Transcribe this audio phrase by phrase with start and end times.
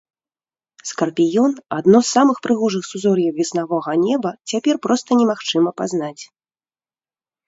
[0.91, 6.23] Скарпіён, адно з самых прыгожых сузор'яў веснавога неба, цяпер проста немагчыма пазнаць.